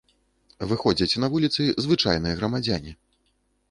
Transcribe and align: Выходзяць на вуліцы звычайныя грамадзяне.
Выходзяць 0.71 1.19
на 1.25 1.29
вуліцы 1.35 1.69
звычайныя 1.87 2.35
грамадзяне. 2.43 2.91